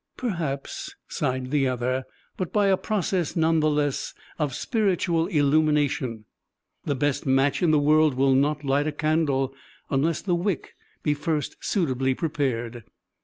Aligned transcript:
"Perhaps," 0.17 0.95
sighed 1.07 1.51
the 1.51 1.67
other; 1.67 2.05
"but 2.35 2.51
by 2.51 2.69
a 2.69 2.75
process, 2.75 3.35
none 3.35 3.59
the 3.59 3.69
less, 3.69 4.15
of 4.39 4.55
spiritual 4.55 5.27
illumination. 5.27 6.25
The 6.85 6.95
best 6.95 7.27
match 7.27 7.61
in 7.61 7.69
the 7.69 7.77
world 7.77 8.15
will 8.15 8.33
not 8.33 8.63
light 8.65 8.87
a 8.87 8.91
candle 8.91 9.53
unless 9.91 10.23
the 10.23 10.33
wick 10.33 10.75
be 11.03 11.13
first 11.13 11.55
suitably 11.59 12.15
prepared." 12.15 12.83